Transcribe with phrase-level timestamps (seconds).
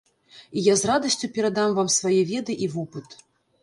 [0.59, 3.07] І я з радасцю перадам вам свае веды і вопыт.